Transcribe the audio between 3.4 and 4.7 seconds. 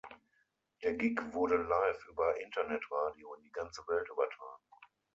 die ganze Welt übertragen.